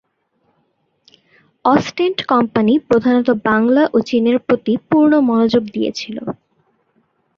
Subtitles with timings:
[1.65, 6.17] Ostend company প্রধানত বাংলা ও চীনের প্রতি পূর্ণ মনোযোগ দিয়েছিল।